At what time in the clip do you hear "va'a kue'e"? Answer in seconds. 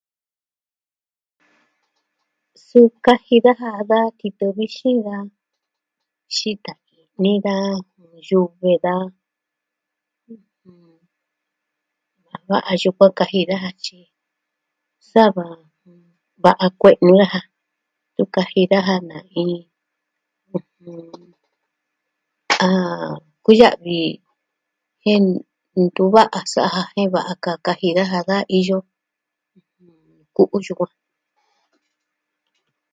16.43-17.03